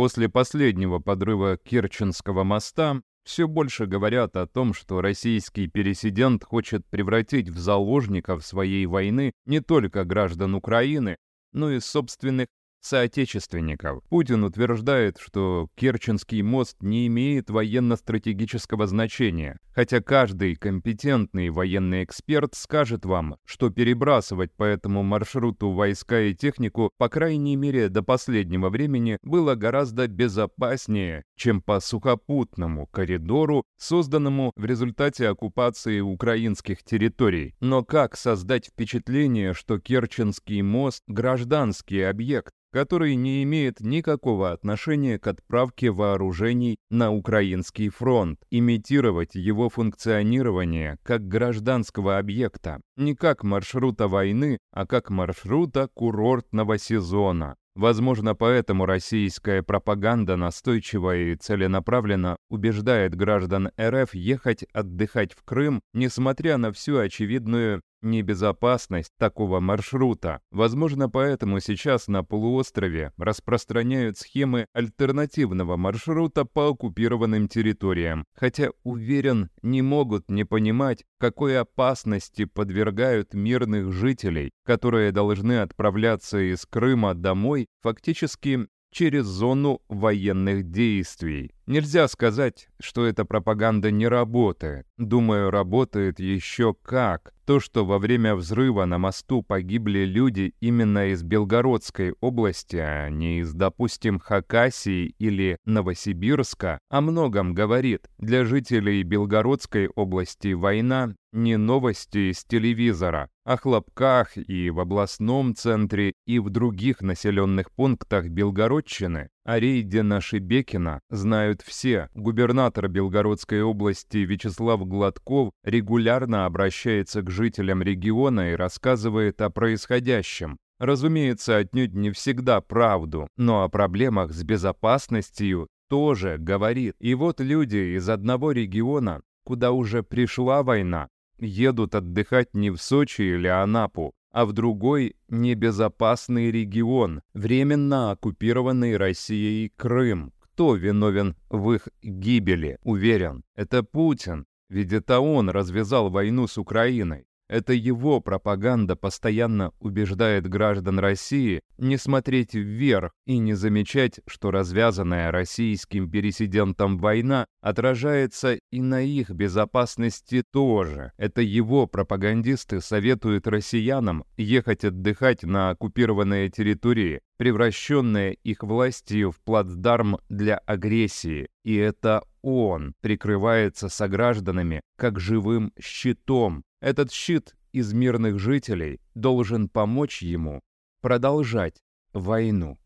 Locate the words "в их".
151.48-151.88